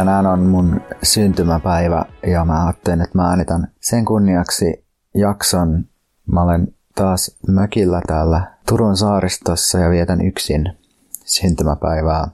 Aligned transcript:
Tänään 0.00 0.26
on 0.26 0.40
mun 0.40 0.80
syntymäpäivä 1.02 2.04
ja 2.26 2.44
mä 2.44 2.66
ajattelin, 2.66 3.00
että 3.00 3.18
mä 3.18 3.28
äänitän 3.28 3.72
sen 3.80 4.04
kunniaksi 4.04 4.84
jakson. 5.14 5.84
Mä 6.32 6.42
olen 6.42 6.74
taas 6.94 7.36
mökillä 7.48 8.02
täällä 8.06 8.56
Turun 8.68 8.96
saaristossa 8.96 9.78
ja 9.78 9.90
vietän 9.90 10.20
yksin 10.20 10.78
syntymäpäivää. 11.24 12.28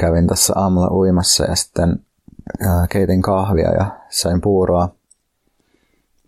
Kävin 0.00 0.26
tässä 0.26 0.52
aamulla 0.56 0.90
uimassa 0.90 1.44
ja 1.44 1.56
sitten 1.56 2.06
keitin 2.90 3.22
kahvia 3.22 3.70
ja 3.70 4.00
sain 4.08 4.40
puuroa. 4.40 4.94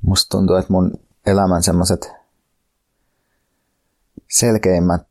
Musta 0.03 0.37
tuntuu, 0.37 0.57
että 0.57 0.73
mun 0.73 0.93
elämän 1.27 1.63
semmoset 1.63 2.13
selkeimmät 4.31 5.07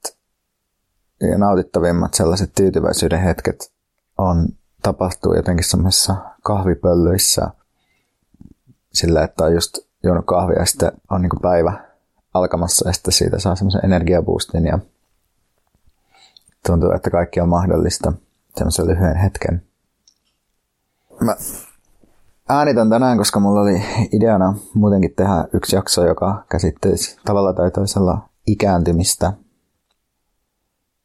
ja 1.21 1.37
nautittavimmat 1.37 2.13
sellaiset 2.13 2.51
tyytyväisyyden 2.55 3.21
hetket 3.21 3.71
on 4.17 4.47
tapahtuu 4.81 5.35
jotenkin 5.35 5.69
semmoisissa 5.69 6.15
kahvipöllyissä 6.43 7.49
sillä, 8.93 9.23
että 9.23 9.43
on 9.43 9.53
just 9.53 9.77
juonut 10.03 10.25
kahvia 10.25 10.59
ja 10.59 10.65
sitten 10.65 10.91
on 11.09 11.21
niin 11.21 11.41
päivä 11.41 11.89
alkamassa 12.33 12.89
ja 12.89 12.93
sitten 12.93 13.13
siitä 13.13 13.39
saa 13.39 13.55
semmoisen 13.55 13.85
energiaboostin 13.85 14.65
ja 14.65 14.79
tuntuu, 16.67 16.91
että 16.91 17.09
kaikki 17.09 17.41
on 17.41 17.49
mahdollista 17.49 18.13
semmoisen 18.55 18.87
lyhyen 18.87 19.15
hetken. 19.15 19.63
Mä 21.21 21.35
äänitän 22.49 22.89
tänään, 22.89 23.17
koska 23.17 23.39
mulla 23.39 23.61
oli 23.61 23.83
ideana 24.11 24.55
muutenkin 24.73 25.15
tehdä 25.15 25.47
yksi 25.53 25.75
jakso, 25.75 26.07
joka 26.07 26.45
käsittelisi 26.51 27.17
tavalla 27.25 27.53
tai 27.53 27.71
toisella 27.71 28.29
ikääntymistä 28.47 29.33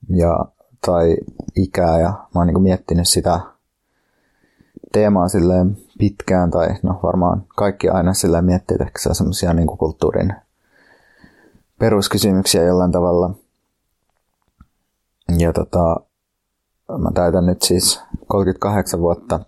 ja, 0.08 0.44
tai 0.86 1.16
ikää 1.56 1.98
ja 1.98 2.08
mä 2.08 2.40
oon 2.40 2.46
niin 2.46 2.62
miettinyt 2.62 3.08
sitä 3.08 3.40
teemaa 4.94 5.28
silleen 5.28 5.76
pitkään, 5.98 6.50
tai 6.50 6.68
no 6.82 7.00
varmaan 7.02 7.44
kaikki 7.56 7.88
aina 7.88 8.14
sillä 8.14 8.42
miettii, 8.42 8.76
että 8.80 8.90
se 8.98 9.08
on 9.08 9.14
semmoisia 9.14 9.54
niin 9.54 9.66
kulttuurin 9.66 10.34
peruskysymyksiä 11.78 12.62
jollain 12.62 12.92
tavalla. 12.92 13.30
Ja 15.38 15.52
tota, 15.52 15.96
mä 16.98 17.10
täytän 17.14 17.46
nyt 17.46 17.62
siis 17.62 18.02
38 18.26 19.00
vuotta. 19.00 19.40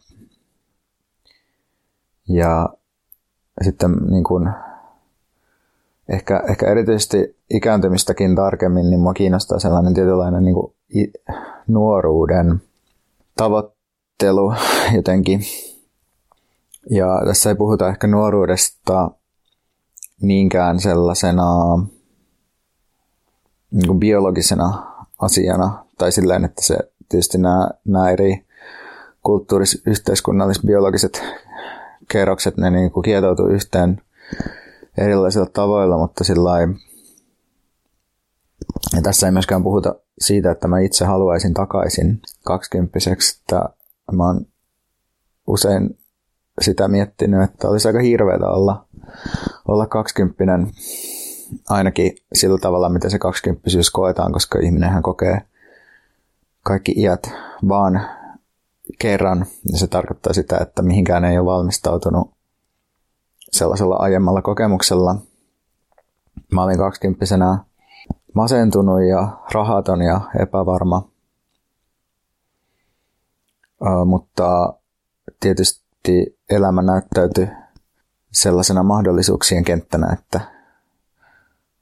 Ja 2.29 2.69
sitten 3.62 3.91
niin 4.11 4.25
kuin, 4.25 4.51
ehkä, 6.09 6.43
ehkä 6.49 6.67
erityisesti 6.67 7.37
ikääntymistäkin 7.51 8.37
tarkemmin, 8.37 8.91
niin 8.91 9.01
mua 9.01 9.15
kiinnostaa 9.15 9.59
sellainen 9.59 9.95
tietynlainen 9.95 10.45
niin 10.45 10.55
kuin 10.55 10.75
nuoruuden 11.67 12.62
tavoite 13.37 13.75
ajattelu 14.22 14.53
jotenkin. 14.94 15.41
Ja 16.91 17.22
tässä 17.27 17.50
ei 17.50 17.56
puhuta 17.56 17.88
ehkä 17.88 18.06
nuoruudesta 18.06 19.10
niinkään 20.22 20.81
sellaisena 20.81 21.44
niin 23.71 23.87
kuin 23.87 24.00
biologisena 24.00 24.93
asiana, 25.19 25.84
tai 25.99 26.12
silleen, 26.12 26.44
että 26.44 26.62
se 26.62 26.78
tietysti 27.09 27.38
nämä, 27.38 27.71
nämä 27.84 28.10
eri 28.10 28.47
kulttuuris-, 29.22 29.82
yhteiskunnallis-, 29.87 30.66
biologiset 30.66 31.22
kerrokset, 32.09 32.56
ne 32.56 32.71
niin 32.71 32.91
kuin 32.91 33.05
kietoutuu 33.05 33.47
yhteen 33.47 34.03
erilaisilla 34.99 35.47
tavoilla, 35.47 35.99
mutta 35.99 36.25
sillä 36.25 36.50
ja 38.97 39.03
tässä 39.03 39.26
ei 39.26 39.32
myöskään 39.32 39.62
puhuta 39.62 39.94
siitä, 40.19 40.50
että 40.50 40.69
mä 40.69 40.81
itse 40.81 41.05
haluaisin 41.05 41.55
takaisin 41.55 42.21
kaksikymppiseksi, 42.44 43.41
että 43.41 43.69
mä 44.12 44.27
oon 44.27 44.47
usein 45.47 45.99
sitä 46.61 46.89
miettinyt, 46.89 47.43
että 47.43 47.69
olisi 47.69 47.89
aika 47.89 48.00
hirveätä 48.00 48.49
olla, 48.49 48.87
olla 49.69 49.87
kaksikymppinen 49.87 50.71
ainakin 51.69 52.12
sillä 52.33 52.59
tavalla, 52.59 52.89
miten 52.89 53.11
se 53.11 53.19
kaksikymppisyys 53.19 53.91
koetaan, 53.91 54.33
koska 54.33 54.59
ihminenhän 54.59 55.03
kokee 55.03 55.43
kaikki 56.62 56.94
iät 56.97 57.31
vaan 57.69 58.09
kerran, 58.99 59.47
ja 59.72 59.78
se 59.78 59.87
tarkoittaa 59.87 60.33
sitä, 60.33 60.59
että 60.59 60.83
mihinkään 60.83 61.25
ei 61.25 61.38
ole 61.38 61.47
valmistautunut 61.47 62.31
sellaisella 63.53 63.97
aiemmalla 63.97 64.43
kokemuksella. 64.43 65.17
Mä 66.53 66.62
olin 66.62 66.78
kaksikymppisenä 66.78 67.59
masentunut 68.34 69.03
ja 69.09 69.28
rahaton 69.53 70.03
ja 70.03 70.21
epävarma– 70.41 71.09
mutta 74.06 74.75
tietysti 75.41 76.38
elämä 76.50 76.82
näyttäytyi 76.82 77.48
sellaisena 78.32 78.82
mahdollisuuksien 78.82 79.64
kenttänä, 79.64 80.12
että 80.12 80.41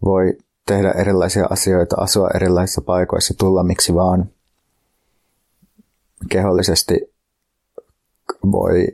voi 0.04 0.38
tehdä 0.66 0.90
erilaisia 0.90 1.46
asioita, 1.50 1.96
asua 1.98 2.30
erilaisissa 2.34 2.80
paikoissa, 2.80 3.34
tulla 3.38 3.62
miksi 3.62 3.94
vaan. 3.94 4.30
Kehollisesti 6.28 7.14
voi 8.52 8.86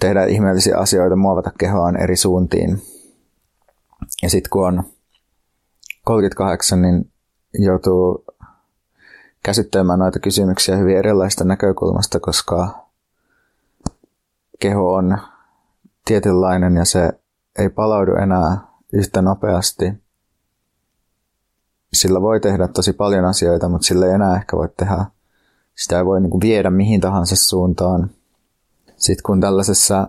tehdä 0.00 0.24
ihmeellisiä 0.24 0.76
asioita, 0.76 1.16
muovata 1.16 1.50
kehoaan 1.58 2.02
eri 2.02 2.16
suuntiin. 2.16 2.82
Ja 4.22 4.30
sitten 4.30 4.50
kun 4.50 4.66
on 4.66 4.84
38, 6.04 6.82
niin 6.82 7.12
joutuu 7.52 8.24
käsittelemään 9.42 9.98
noita 9.98 10.18
kysymyksiä 10.18 10.76
hyvin 10.76 10.96
erilaista 10.96 11.44
näkökulmasta, 11.44 12.20
koska 12.20 12.86
keho 14.60 14.94
on 14.94 15.18
tietynlainen 16.04 16.76
ja 16.76 16.84
se 16.84 17.12
ei 17.58 17.68
palaudu 17.68 18.14
enää 18.14 18.58
yhtä 18.92 19.22
nopeasti. 19.22 19.92
Sillä 21.92 22.20
voi 22.20 22.40
tehdä 22.40 22.68
tosi 22.68 22.92
paljon 22.92 23.24
asioita, 23.24 23.68
mutta 23.68 23.86
sillä 23.86 24.06
ei 24.06 24.12
enää 24.12 24.36
ehkä 24.36 24.56
voi 24.56 24.68
tehdä. 24.76 25.06
Sitä 25.76 25.98
ei 25.98 26.04
voi 26.04 26.20
niin 26.20 26.30
kuin 26.30 26.40
viedä 26.40 26.70
mihin 26.70 27.00
tahansa 27.00 27.36
suuntaan. 27.36 28.10
Sitten 28.96 29.22
kun 29.22 29.40
tällaisessa 29.40 30.08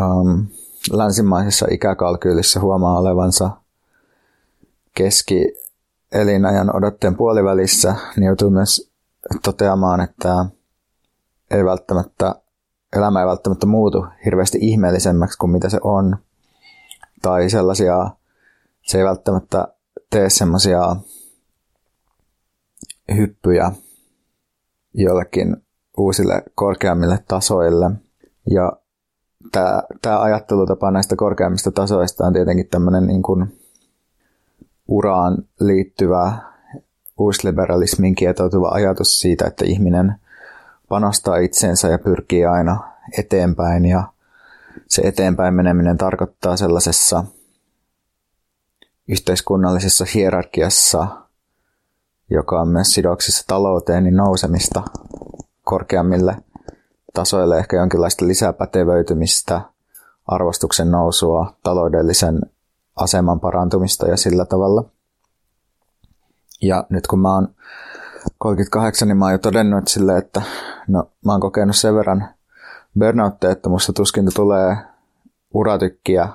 um, 0.00 0.46
länsimaisessa 0.92 1.66
ikäkalkyylissä 1.70 2.60
huomaa 2.60 2.98
olevansa 2.98 3.50
keski 4.94 5.65
elinajan 6.12 6.76
odotteen 6.76 7.16
puolivälissä, 7.16 7.96
niin 8.16 8.26
joutuu 8.26 8.50
myös 8.50 8.92
toteamaan, 9.42 10.00
että 10.00 10.46
ei 11.50 11.64
välttämättä, 11.64 12.34
elämä 12.96 13.20
ei 13.20 13.26
välttämättä 13.26 13.66
muutu 13.66 14.06
hirveästi 14.24 14.58
ihmeellisemmäksi 14.60 15.38
kuin 15.38 15.50
mitä 15.50 15.68
se 15.68 15.78
on. 15.82 16.16
Tai 17.22 17.50
sellaisia, 17.50 18.10
se 18.82 18.98
ei 18.98 19.04
välttämättä 19.04 19.68
tee 20.10 20.30
semmoisia 20.30 20.96
hyppyjä 23.16 23.72
jollekin 24.94 25.56
uusille 25.96 26.42
korkeammille 26.54 27.18
tasoille. 27.28 27.90
Ja 28.50 28.72
tämä, 29.52 29.82
tämä 30.02 30.20
ajattelutapa 30.20 30.90
näistä 30.90 31.16
korkeammista 31.16 31.72
tasoista 31.72 32.24
on 32.26 32.32
tietenkin 32.32 32.68
tämmöinen 32.68 33.06
niin 33.06 33.22
kuin 33.22 33.60
uraan 34.88 35.36
liittyvä 35.60 36.38
uusliberalismin 37.18 38.14
kietoutuva 38.14 38.68
ajatus 38.68 39.20
siitä, 39.20 39.46
että 39.46 39.64
ihminen 39.64 40.14
panostaa 40.88 41.36
itseensä 41.36 41.88
ja 41.88 41.98
pyrkii 41.98 42.44
aina 42.44 42.92
eteenpäin 43.18 43.84
ja 43.84 44.04
se 44.88 45.02
eteenpäin 45.02 45.54
meneminen 45.54 45.98
tarkoittaa 45.98 46.56
sellaisessa 46.56 47.24
yhteiskunnallisessa 49.08 50.04
hierarkiassa, 50.14 51.06
joka 52.30 52.60
on 52.60 52.68
myös 52.68 52.88
sidoksissa 52.88 53.44
talouteen, 53.46 54.04
niin 54.04 54.16
nousemista 54.16 54.82
korkeammille 55.62 56.36
tasoille, 57.14 57.58
ehkä 57.58 57.76
jonkinlaista 57.76 58.26
lisäpätevöitymistä, 58.26 59.60
arvostuksen 60.26 60.90
nousua, 60.90 61.54
taloudellisen 61.62 62.40
aseman 62.96 63.40
parantumista 63.40 64.08
ja 64.08 64.16
sillä 64.16 64.44
tavalla. 64.44 64.84
Ja 66.62 66.86
nyt 66.90 67.06
kun 67.06 67.18
mä 67.18 67.34
oon 67.34 67.48
38, 68.38 69.08
niin 69.08 69.16
mä 69.16 69.24
oon 69.24 69.32
jo 69.32 69.38
todennut 69.38 69.88
sille, 69.88 70.18
että 70.18 70.42
no, 70.88 71.10
mä 71.24 71.32
oon 71.32 71.40
kokenut 71.40 71.76
sen 71.76 71.94
verran 71.94 72.28
burnoutteja, 72.98 73.52
että 73.52 73.68
musta 73.68 73.92
tuskin 73.92 74.34
tulee 74.34 74.76
uratykkiä, 75.54 76.28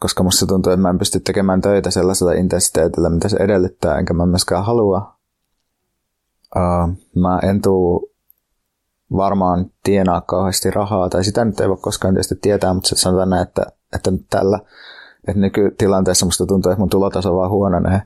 koska 0.00 0.22
musta 0.22 0.46
tuntuu, 0.46 0.72
että 0.72 0.82
mä 0.82 0.90
en 0.90 0.98
pysty 0.98 1.20
tekemään 1.20 1.60
töitä 1.60 1.90
sellaisella 1.90 2.32
intensiteetillä, 2.32 3.10
mitä 3.10 3.28
se 3.28 3.36
edellyttää, 3.36 3.98
enkä 3.98 4.14
mä 4.14 4.26
myöskään 4.26 4.64
halua. 4.64 5.18
Uh, 6.56 6.98
mä 7.14 7.38
en 7.42 7.62
tuu 7.62 8.10
varmaan 9.16 9.70
tienaa 9.82 10.20
kauheasti 10.20 10.70
rahaa, 10.70 11.08
tai 11.08 11.24
sitä 11.24 11.44
nyt 11.44 11.60
ei 11.60 11.68
voi 11.68 11.76
koskaan 11.80 12.14
tietysti 12.14 12.36
tietää, 12.36 12.74
mutta 12.74 12.96
sanotaan 12.96 13.30
näin, 13.30 13.42
että, 13.42 13.62
että 13.92 14.10
tällä 14.30 14.60
että 15.28 15.40
nykytilanteessa 15.40 16.26
musta 16.26 16.46
tuntuu, 16.46 16.72
että 16.72 16.80
mun 16.80 16.90
tulotaso 16.90 17.36
vaan 17.36 17.50
huononee 17.50 18.02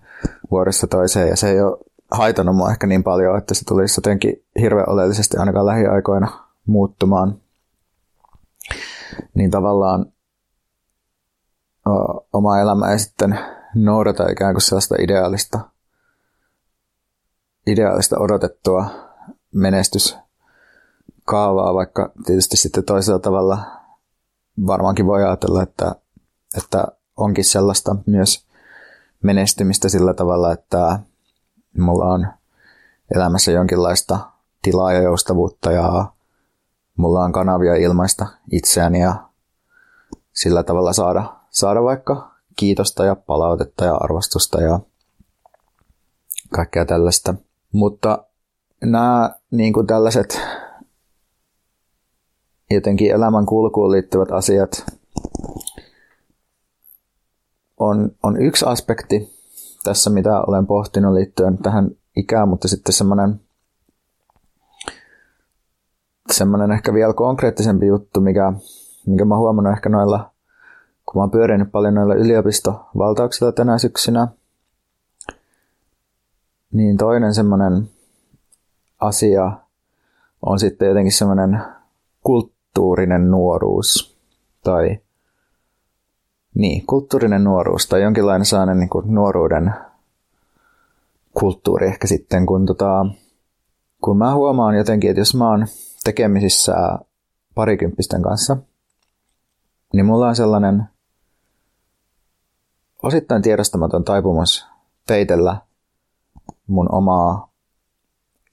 vuodesta 0.51 0.87
toiseen, 0.87 1.29
ja 1.29 1.37
se 1.37 1.51
ei 1.51 1.61
ole 1.61 1.79
haitannut 2.11 2.57
mua 2.57 2.71
ehkä 2.71 2.87
niin 2.87 3.03
paljon, 3.03 3.39
että 3.39 3.55
se 3.55 3.65
tulisi 3.65 3.99
jotenkin 3.99 4.45
hirveän 4.61 4.91
oleellisesti 4.91 5.37
ainakaan 5.37 5.67
lähiaikoina 5.67 6.49
muuttumaan. 6.67 7.41
Niin 9.35 9.51
tavallaan 9.51 10.13
oma 12.33 12.59
elämä 12.59 12.93
ei 12.93 12.99
sitten 12.99 13.39
noudata 13.75 14.29
ikään 14.29 14.55
kuin 14.55 14.63
sellaista 14.63 14.95
ideaalista, 14.99 15.61
ideaalista 17.67 18.19
odotettua 18.19 18.87
menestyskaavaa, 19.55 21.75
vaikka 21.75 22.13
tietysti 22.27 22.57
sitten 22.57 22.85
toisella 22.85 23.19
tavalla 23.19 23.59
varmaankin 24.67 25.07
voi 25.07 25.25
ajatella, 25.25 25.63
että, 25.63 25.95
että 26.57 26.87
onkin 27.17 27.45
sellaista 27.45 27.97
myös 28.07 28.47
menestymistä 29.23 29.89
sillä 29.89 30.15
tavalla, 30.15 30.53
että 30.53 30.99
mulla 31.79 32.05
on 32.05 32.27
elämässä 33.15 33.53
jonkinlaista 33.53 34.19
tilaa 34.63 34.93
ja 34.93 35.03
joustavuutta 35.03 35.73
ja 35.73 36.07
mulla 36.97 37.25
on 37.25 37.33
kanavia 37.33 37.75
ilmaista 37.75 38.27
itseäni 38.51 39.01
ja 39.01 39.15
sillä 40.33 40.63
tavalla 40.63 40.93
saada, 40.93 41.35
saada 41.51 41.83
vaikka 41.83 42.33
kiitosta 42.57 43.05
ja 43.05 43.17
palautetta 43.17 43.85
ja 43.85 43.95
arvostusta 43.95 44.61
ja 44.61 44.81
kaikkea 46.53 46.85
tällaista. 46.85 47.35
Mutta 47.73 48.25
nämä 48.85 49.35
niin 49.51 49.73
kuin 49.73 49.87
tällaiset 49.87 50.41
jotenkin 52.71 53.11
elämän 53.11 53.47
kulkuun 53.47 53.91
liittyvät 53.91 54.33
asiat 54.33 54.85
on, 57.89 58.11
on 58.23 58.43
yksi 58.43 58.65
aspekti 58.67 59.33
tässä, 59.85 60.11
mitä 60.11 60.41
olen 60.41 60.67
pohtinut 60.67 61.15
liittyen 61.15 61.59
tähän 61.59 61.91
ikään, 62.17 62.49
mutta 62.49 62.69
sitten 62.69 62.93
semmoinen 62.93 63.41
semmoinen 66.31 66.73
ehkä 66.73 66.95
vielä 66.95 67.15
konkreettisempi 67.15 67.87
juttu, 67.87 68.21
mikä, 68.21 68.53
mikä 69.07 69.25
mä 69.25 69.37
huomannut 69.37 69.73
ehkä 69.73 69.89
noilla, 69.89 70.31
kun 71.07 71.19
mä 71.19 71.23
oon 71.23 71.31
pyörinyt 71.31 71.73
paljon 71.73 71.95
noilla 71.95 72.15
yliopistovaltauksilla 72.15 73.53
tänä 73.53 73.79
syksynä, 73.79 74.29
niin 76.73 76.97
toinen 76.97 77.35
semmoinen 77.35 77.89
asia 79.01 79.53
on 80.47 80.59
sitten 80.59 80.89
jotenkin 80.89 81.13
semmoinen 81.13 81.63
kulttuurinen 82.23 83.31
nuoruus 83.31 84.17
tai 84.65 84.99
niin, 86.55 86.87
kulttuurinen 86.87 87.45
nuoruus 87.45 87.87
tai 87.87 88.03
jonkinlainen 88.03 88.47
sellainen 88.47 88.79
niin 88.79 88.89
kuin 88.89 89.15
nuoruuden 89.15 89.75
kulttuuri 91.35 91.87
ehkä 91.87 92.07
sitten, 92.07 92.47
kun, 92.47 92.67
tota, 92.67 93.07
kun 94.01 94.19
mä 94.19 94.35
huomaan 94.35 94.77
jotenkin, 94.77 95.11
että 95.11 95.21
jos 95.21 95.35
mä 95.35 95.51
oon 95.51 95.67
tekemisissä 96.05 96.75
parikymppisten 97.55 98.23
kanssa, 98.23 98.57
niin 99.93 100.07
mulla 100.07 100.29
on 100.29 100.37
sellainen 100.37 100.85
osittain 103.03 103.43
tiedostamaton 103.43 104.05
taipumus 104.05 104.67
peitellä 105.09 105.57
mun 106.67 106.95
omaa 106.95 107.53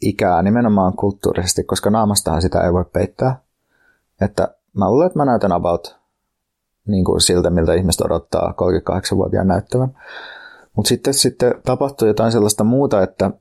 ikää 0.02 0.42
nimenomaan 0.42 0.94
kulttuurisesti, 0.94 1.64
koska 1.64 1.90
naamastahan 1.90 2.42
sitä 2.42 2.62
ei 2.62 2.74
voi 2.74 2.86
peittää. 2.86 3.42
Että 4.22 4.56
mä 4.74 4.90
luulen, 4.90 5.08
että 5.08 5.20
mä 5.20 5.26
näytän 5.26 5.52
about 5.52 5.99
niin 6.90 7.06
kuin 7.06 7.22
siltä, 7.22 7.50
miltä 7.50 7.74
ihmiset 7.74 8.02
odottaa 8.02 8.54
38-vuotiaan 8.62 9.48
näyttävän. 9.48 9.98
Mutta 10.76 10.90
sitten, 10.90 11.14
sitten 11.14 11.54
tapahtuu 11.66 12.08
jotain 12.08 12.32
sellaista 12.32 12.64
muuta, 12.64 13.04
että, 13.04 13.32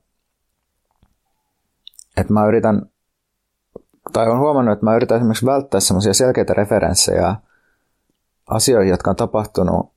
että 2.17 2.33
mä 2.33 2.47
yritän, 2.47 2.85
tai 4.13 4.27
olen 4.27 4.39
huomannut, 4.39 4.73
että 4.73 4.85
mä 4.85 4.95
yritän 4.95 5.17
esimerkiksi 5.17 5.45
välttää 5.45 5.79
semmoisia 5.79 6.13
selkeitä 6.13 6.53
referenssejä 6.53 7.35
asioihin, 8.47 8.91
jotka 8.91 9.09
on 9.09 9.15
tapahtunut, 9.15 9.93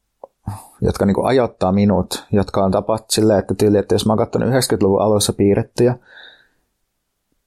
jotka 0.80 1.06
niin 1.06 1.14
kuin 1.14 1.26
ajoittaa 1.26 1.72
minut, 1.72 2.26
jotka 2.32 2.64
on 2.64 2.70
tapahtunut 2.70 3.10
silleen, 3.10 3.38
että 3.38 3.54
tyyli, 3.54 3.78
että 3.78 3.94
jos 3.94 4.06
mä 4.06 4.12
oon 4.12 4.18
katsonut 4.18 4.48
90-luvun 4.48 5.02
alussa 5.02 5.32
piirrettyjä, 5.32 5.96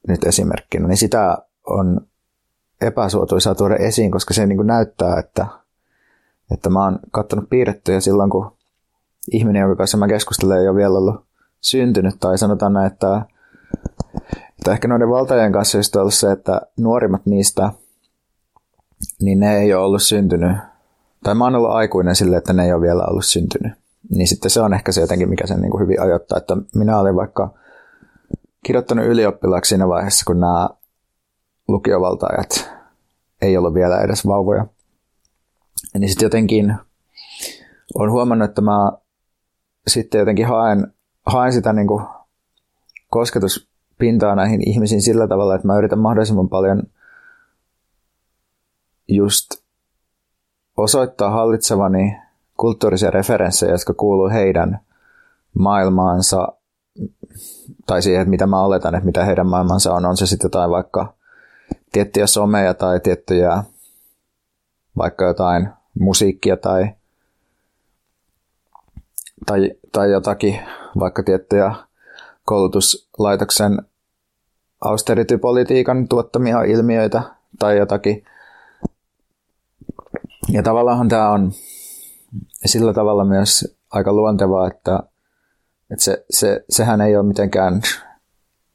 nyt 0.08 0.24
esimerkkinä, 0.24 0.88
niin 0.88 0.96
sitä 0.96 1.38
on 1.66 2.00
epäsuotuisaa 2.80 3.54
tuoda 3.54 3.76
esiin, 3.76 4.10
koska 4.10 4.34
se 4.34 4.46
niin 4.46 4.56
kuin 4.56 4.66
näyttää, 4.66 5.18
että 5.18 5.46
että 6.50 6.70
mä 6.70 6.84
oon 6.84 6.98
kattonut 7.10 7.50
piirrettyjä 7.50 8.00
silloin, 8.00 8.30
kun 8.30 8.52
ihminen, 9.32 9.60
jonka 9.60 9.76
kanssa 9.76 9.96
mä 9.96 10.08
keskustelen, 10.08 10.60
ei 10.60 10.68
ole 10.68 10.76
vielä 10.76 10.98
ollut 10.98 11.24
syntynyt. 11.60 12.14
Tai 12.20 12.38
sanotaan 12.38 12.72
näin, 12.72 12.86
että, 12.86 13.22
että 14.58 14.72
ehkä 14.72 14.88
noiden 14.88 15.10
valtajien 15.10 15.52
kanssa 15.52 15.78
olisi 15.78 15.98
ollut 15.98 16.14
se, 16.14 16.32
että 16.32 16.60
nuorimmat 16.76 17.26
niistä, 17.26 17.70
niin 19.20 19.40
ne 19.40 19.56
ei 19.58 19.74
ole 19.74 19.84
ollut 19.84 20.02
syntynyt. 20.02 20.56
Tai 21.24 21.34
mä 21.34 21.44
oon 21.44 21.54
ollut 21.54 21.70
aikuinen 21.70 22.16
sille, 22.16 22.36
että 22.36 22.52
ne 22.52 22.64
ei 22.64 22.72
ole 22.72 22.82
vielä 22.82 23.04
ollut 23.04 23.24
syntynyt. 23.24 23.72
Niin 24.10 24.28
sitten 24.28 24.50
se 24.50 24.60
on 24.60 24.74
ehkä 24.74 24.92
se 24.92 25.00
jotenkin, 25.00 25.28
mikä 25.28 25.46
sen 25.46 25.60
niin 25.60 25.70
kuin 25.70 25.82
hyvin 25.82 26.00
ajoittaa. 26.00 26.38
Että 26.38 26.56
minä 26.74 26.98
olin 26.98 27.16
vaikka 27.16 27.54
kirjoittanut 28.66 29.06
ylioppilaaksi 29.06 29.68
siinä 29.68 29.88
vaiheessa, 29.88 30.24
kun 30.26 30.40
nämä 30.40 30.68
lukiovaltaajat 31.68 32.70
ei 33.42 33.56
ollut 33.56 33.74
vielä 33.74 34.00
edes 34.00 34.26
vauvoja 34.26 34.66
niin 35.98 36.08
sitten 36.08 36.26
jotenkin 36.26 36.74
on 37.94 38.10
huomannut, 38.10 38.48
että 38.48 38.60
mä 38.60 38.92
sitten 39.86 40.18
jotenkin 40.18 40.46
haen, 40.46 40.92
haen 41.26 41.52
sitä 41.52 41.72
niin 41.72 41.86
kuin 41.86 42.04
kosketuspintaa 43.10 44.34
näihin 44.34 44.68
ihmisiin 44.68 45.02
sillä 45.02 45.28
tavalla, 45.28 45.54
että 45.54 45.66
mä 45.66 45.78
yritän 45.78 45.98
mahdollisimman 45.98 46.48
paljon 46.48 46.82
just 49.08 49.50
osoittaa 50.76 51.30
hallitsevani 51.30 52.16
kulttuurisia 52.56 53.10
referenssejä, 53.10 53.72
jotka 53.72 53.94
kuuluu 53.94 54.28
heidän 54.28 54.80
maailmaansa 55.58 56.48
tai 57.86 58.02
siihen, 58.02 58.20
että 58.20 58.30
mitä 58.30 58.46
mä 58.46 58.62
oletan, 58.62 58.94
että 58.94 59.06
mitä 59.06 59.24
heidän 59.24 59.46
maailmansa 59.46 59.94
on. 59.94 60.04
On 60.04 60.16
se 60.16 60.26
sitten 60.26 60.48
jotain 60.48 60.70
vaikka 60.70 61.14
tiettyjä 61.92 62.26
someja 62.26 62.74
tai 62.74 63.00
tiettyjä 63.00 63.64
vaikka 64.98 65.24
jotain 65.24 65.68
musiikkia 65.98 66.56
tai, 66.56 66.88
tai, 69.46 69.70
tai 69.92 70.10
jotakin 70.10 70.60
vaikka 70.98 71.22
tiettyjä 71.22 71.74
koulutuslaitoksen 72.44 73.82
austerity-politiikan 74.80 76.08
tuottamia 76.08 76.62
ilmiöitä 76.62 77.22
tai 77.58 77.78
jotakin. 77.78 78.24
Ja 80.48 80.62
tavallaan 80.62 81.08
tämä 81.08 81.30
on 81.30 81.52
sillä 82.64 82.92
tavalla 82.92 83.24
myös 83.24 83.76
aika 83.90 84.12
luontevaa, 84.12 84.66
että, 84.66 85.00
että 85.90 86.04
se, 86.04 86.24
se, 86.30 86.64
sehän 86.70 87.00
ei 87.00 87.16
ole 87.16 87.26
mitenkään 87.26 87.82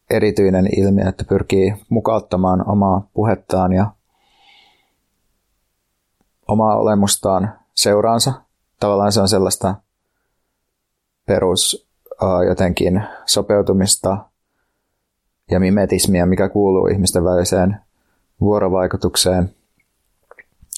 erityinen 0.10 0.80
ilmiö, 0.80 1.10
että 1.10 1.24
pyrkii 1.24 1.74
mukauttamaan 1.90 2.70
omaa 2.70 3.10
puhettaan 3.14 3.74
ja 3.74 3.92
omaa 6.52 6.76
olemustaan 6.76 7.54
seuraansa. 7.74 8.34
Tavallaan 8.80 9.12
se 9.12 9.22
on 9.22 9.28
sellaista 9.28 9.76
perus 11.26 11.88
uh, 12.22 12.48
jotenkin 12.48 13.04
sopeutumista 13.26 14.18
ja 15.52 15.60
mimetismiä, 15.60 16.26
mikä 16.26 16.50
kuuluu 16.50 16.88
ihmisten 16.88 17.24
väliseen 17.24 17.78
vuorovaikutukseen. 18.42 19.50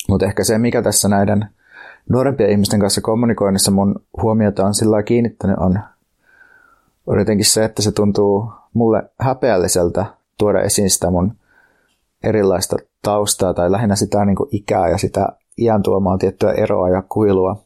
Mutta 0.10 0.26
ehkä 0.26 0.44
se, 0.44 0.58
mikä 0.58 0.82
tässä 0.82 1.08
näiden 1.08 1.50
nuorempien 2.10 2.50
ihmisten 2.50 2.80
kanssa 2.80 3.02
kommunikoinnissa 3.02 3.72
mun 3.72 3.96
huomiota 4.22 4.66
on 4.66 4.74
sillä 4.74 5.04
kiinnittänyt, 5.04 5.58
on, 5.58 5.80
on 7.08 7.20
jotenkin 7.20 7.46
se, 7.46 7.64
että 7.64 7.82
se 7.82 7.92
tuntuu 7.92 8.52
mulle 8.74 9.04
häpeälliseltä 9.20 10.06
tuoda 10.38 10.62
esiin 10.62 10.90
sitä 10.90 11.10
mun 11.10 11.36
erilaista 12.24 12.76
taustaa 13.02 13.54
tai 13.54 13.72
lähinnä 13.72 13.96
sitä 13.96 14.26
niin 14.26 14.36
kuin 14.36 14.50
ikää 14.52 14.90
ja 14.90 14.98
sitä 14.98 15.30
iän 15.58 15.84
tuomaa 15.84 16.18
tiettyä 16.18 16.52
eroa 16.52 16.90
ja 16.90 17.02
kuilua. 17.02 17.64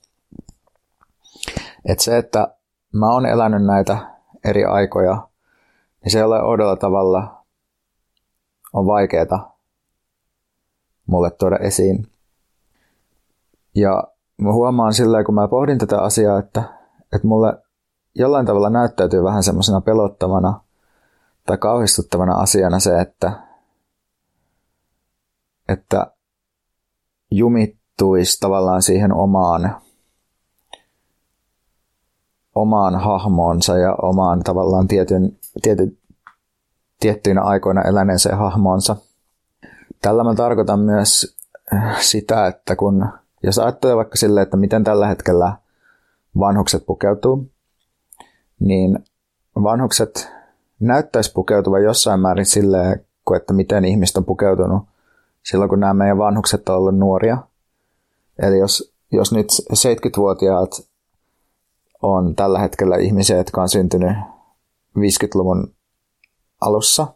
Et 1.85 1.99
se, 1.99 2.17
että 2.17 2.55
mä 2.93 3.11
oon 3.11 3.25
elänyt 3.25 3.65
näitä 3.65 3.97
eri 4.45 4.65
aikoja, 4.65 5.27
niin 6.03 6.11
se 6.11 6.23
ole 6.23 6.41
odella 6.41 6.75
tavalla 6.75 7.45
on 8.73 8.85
vaikeaa 8.85 9.57
mulle 11.05 11.31
tuoda 11.31 11.57
esiin. 11.57 12.07
Ja 13.75 14.03
mä 14.37 14.53
huomaan 14.53 14.93
silleen, 14.93 15.25
kun 15.25 15.35
mä 15.35 15.47
pohdin 15.47 15.77
tätä 15.77 16.01
asiaa, 16.01 16.39
että, 16.39 16.63
että 17.15 17.27
mulle 17.27 17.53
jollain 18.15 18.45
tavalla 18.45 18.69
näyttäytyy 18.69 19.23
vähän 19.23 19.43
semmoisena 19.43 19.81
pelottavana 19.81 20.61
tai 21.45 21.57
kauhistuttavana 21.57 22.33
asiana 22.33 22.79
se, 22.79 23.01
että, 23.01 23.31
että 25.69 26.11
jumittuisi 27.31 28.39
tavallaan 28.39 28.81
siihen 28.81 29.13
omaan, 29.13 29.75
omaan 32.55 32.95
hahmoonsa 32.95 33.77
ja 33.77 33.95
omaan 34.01 34.43
tavallaan 34.43 34.87
tietyn, 34.87 35.37
tietyn, 35.61 35.97
tiettyinä 36.99 37.41
aikoina 37.41 37.81
eläneeseen 37.81 38.37
hahmoonsa. 38.37 38.95
Tällä 40.01 40.23
mä 40.23 40.35
tarkoitan 40.35 40.79
myös 40.79 41.37
sitä, 41.99 42.47
että 42.47 42.75
kun 42.75 43.09
jos 43.43 43.59
ajattelee 43.59 43.95
vaikka 43.95 44.17
silleen, 44.17 44.43
että 44.43 44.57
miten 44.57 44.83
tällä 44.83 45.07
hetkellä 45.07 45.57
vanhukset 46.39 46.85
pukeutuu, 46.85 47.51
niin 48.59 48.99
vanhukset 49.63 50.31
näyttäisi 50.79 51.33
pukeutuvan 51.33 51.83
jossain 51.83 52.19
määrin 52.19 52.45
silleen, 52.45 53.05
että 53.35 53.53
miten 53.53 53.85
ihmiset 53.85 54.17
on 54.17 54.25
pukeutunut 54.25 54.83
silloin, 55.49 55.69
kun 55.69 55.79
nämä 55.79 55.93
meidän 55.93 56.17
vanhukset 56.17 56.69
on 56.69 56.75
ollut 56.75 56.97
nuoria. 56.97 57.37
Eli 58.39 58.59
jos, 58.59 58.93
jos 59.11 59.31
nyt 59.31 59.47
70-vuotiaat 59.73 60.71
on 62.01 62.35
tällä 62.35 62.59
hetkellä 62.59 62.97
ihmisiä, 62.97 63.37
jotka 63.37 63.61
on 63.61 63.69
syntynyt 63.69 64.17
50-luvun 64.97 65.73
alussa, 66.61 67.07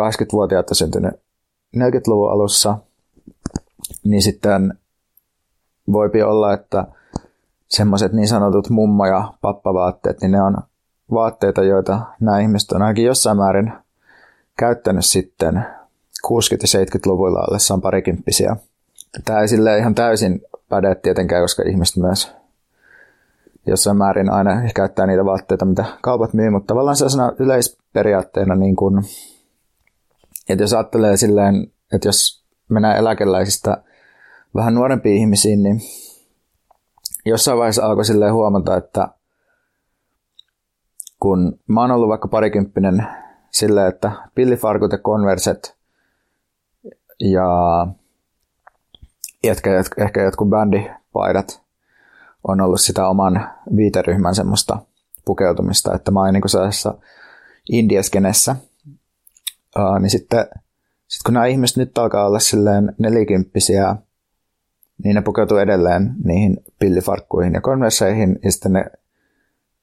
80-vuotiaat 0.00 0.70
on 0.70 0.76
syntynyt 0.76 1.14
40-luvun 1.76 2.32
alussa, 2.32 2.78
niin 4.04 4.22
sitten 4.22 4.78
voipi 5.92 6.22
olla, 6.22 6.52
että 6.52 6.86
semmoiset 7.68 8.12
niin 8.12 8.28
sanotut 8.28 8.70
mummo- 8.70 9.06
ja 9.06 9.32
pappavaatteet, 9.40 10.20
niin 10.20 10.32
ne 10.32 10.42
on 10.42 10.56
vaatteita, 11.10 11.62
joita 11.62 12.00
nämä 12.20 12.40
ihmiset 12.40 12.72
on 12.72 12.82
ainakin 12.82 13.04
jossain 13.04 13.36
määrin 13.36 13.72
käyttänyt 14.58 15.04
sitten 15.04 15.66
60- 16.26 16.28
ja 16.62 16.84
70-luvuilla 16.84 17.44
ollessaan 17.48 17.80
parikymppisiä. 17.80 18.56
Tämä 19.24 19.40
ei 19.40 19.48
sille 19.48 19.78
ihan 19.78 19.94
täysin 19.94 20.40
päde 20.68 20.94
tietenkään, 20.94 21.42
koska 21.42 21.62
ihmiset 21.62 21.96
myös 21.96 22.32
jossain 23.66 23.96
määrin 23.96 24.30
aina 24.30 24.50
käyttää 24.74 25.06
niitä 25.06 25.24
vaatteita, 25.24 25.64
mitä 25.64 25.84
kaupat 26.02 26.32
myy, 26.34 26.50
mutta 26.50 26.66
tavallaan 26.66 26.96
sellaisena 26.96 27.32
yleisperiaatteena, 27.38 28.54
niin 28.54 28.76
kuin, 28.76 29.04
että 30.48 30.64
jos 30.64 30.72
ajattelee 30.72 31.16
silleen, 31.16 31.72
että 31.92 32.08
jos 32.08 32.44
mennään 32.68 32.96
eläkeläisistä 32.96 33.82
vähän 34.54 34.74
nuorempiin 34.74 35.16
ihmisiin, 35.16 35.62
niin 35.62 35.80
jossain 37.26 37.58
vaiheessa 37.58 37.86
alkoi 37.86 38.04
silleen 38.04 38.34
huomata, 38.34 38.76
että 38.76 39.08
kun 41.20 41.58
mä 41.66 41.80
oon 41.80 41.90
ollut 41.90 42.08
vaikka 42.08 42.28
parikymppinen 42.28 43.06
silleen, 43.50 43.88
että 43.88 44.12
pillifarkut 44.34 44.92
ja 44.92 44.98
konverset 44.98 45.76
ja 47.20 47.86
ehkä, 49.44 49.70
ehkä 49.96 50.22
jotkut 50.22 50.50
bändipaidat 50.50 51.62
on 52.48 52.60
ollut 52.60 52.80
sitä 52.80 53.08
oman 53.08 53.50
viiteryhmän 53.76 54.34
semmoista 54.34 54.78
pukeutumista, 55.24 55.94
että 55.94 56.10
mä 56.10 56.20
oon 56.20 56.34
niin 56.34 56.48
sellaisessa 56.48 56.94
indiaskenessä, 57.70 58.56
uh, 59.78 59.98
niin 60.00 60.10
sitten 60.10 60.46
sit 61.08 61.22
kun 61.22 61.34
nämä 61.34 61.46
ihmiset 61.46 61.76
nyt 61.76 61.98
alkaa 61.98 62.26
olla 62.26 62.38
silleen 62.38 62.94
nelikymppisiä 62.98 63.96
niin 65.04 65.14
ne 65.14 65.22
pukeutuu 65.22 65.58
edelleen 65.58 66.14
niihin 66.24 66.64
pillifarkkuihin 66.78 67.54
ja 67.54 67.60
konverseihin, 67.60 68.38
ja 68.44 68.52
sitten 68.52 68.72
ne 68.72 68.84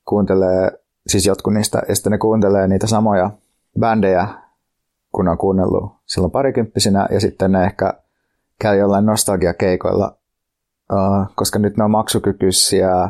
kuuntelee, 0.06 0.72
siis 1.08 1.26
jotkut 1.26 1.54
niistä, 1.54 1.82
ja 1.90 1.96
sitten 1.96 2.12
ne 2.12 2.18
kuuntelee 2.18 2.68
niitä 2.68 2.88
samoja 2.88 3.32
bändejä, 3.80 4.28
kun 5.12 5.28
on 5.28 5.38
kuunnellut 5.38 5.92
silloin 6.06 6.32
parikymppisinä, 6.32 7.08
ja 7.12 7.20
sitten 7.20 7.52
ne 7.52 7.64
ehkä 7.66 7.94
käy 8.60 8.78
jollain 8.78 9.06
nostalgiakeikoilla, 9.06 10.18
uh, 10.94 11.36
koska 11.36 11.60
nyt 11.60 11.78
ne 11.78 11.84
on 11.84 11.92
maksukykyisiä, 11.92 13.10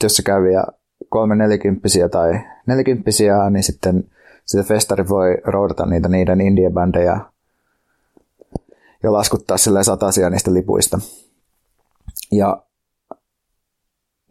työssä 0.00 0.22
käviä 0.22 0.64
kolme 1.08 1.36
nelikymppisiä 1.36 2.08
tai 2.08 2.40
nelikymppisiä, 2.66 3.50
niin 3.50 3.62
sitten, 3.62 4.10
sitten 4.44 4.68
festari 4.68 5.08
voi 5.08 5.36
roudata 5.44 5.86
niitä 5.86 6.08
niiden 6.08 6.40
indie-bändejä 6.40 7.20
ja 9.02 9.12
laskuttaa 9.12 9.56
silleen 9.56 9.84
satasia 9.84 10.30
niistä 10.30 10.54
lipuista. 10.54 10.98
Ja 12.32 12.62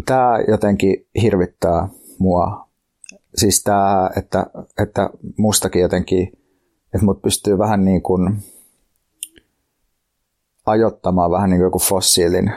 tämä 0.06 0.40
jotenkin 0.48 1.08
hirvittää 1.22 1.88
mua. 2.20 2.68
Siis 3.36 3.64
tämä, 3.64 4.10
että, 4.18 4.46
että 4.82 5.10
mustakin 5.38 5.82
jotenkin, 5.82 6.32
että 6.96 7.06
mut 7.06 7.22
pystyy 7.22 7.58
vähän 7.58 7.86
niin 7.86 8.02
kuin 8.02 8.44
ajottamaan 10.66 11.32
vähän 11.32 11.50
niin 11.50 11.60
kuin 11.60 11.66
joku 11.66 11.80
fossiilin 11.80 12.52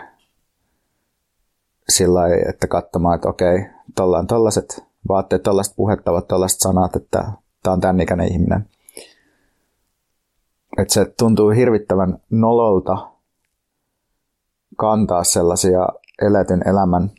sillä 1.88 2.20
että 2.48 2.66
katsomaan, 2.66 3.14
että 3.14 3.28
okei, 3.28 3.66
tuolla 3.96 4.18
on 4.18 4.26
tollaiset 4.26 4.84
vaatteet, 5.08 5.42
tollaiset 5.42 5.76
puhettavat, 5.76 6.28
tollaiset 6.28 6.60
sanat, 6.60 6.96
että 6.96 7.32
tämä 7.62 7.74
on 7.74 7.80
tämän 7.80 8.00
ikäinen 8.00 8.32
ihminen. 8.32 8.70
Että 10.78 10.94
se 10.94 11.04
tuntuu 11.18 11.50
hirvittävän 11.50 12.18
nololta 12.30 13.10
kantaa 14.76 15.24
sellaisia 15.24 15.88
eletyn 16.22 16.68
elämän, 16.68 17.10